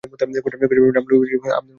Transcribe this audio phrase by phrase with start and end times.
[0.03, 1.67] কুসাম ibn Abbas ibn Abdul Muttalib.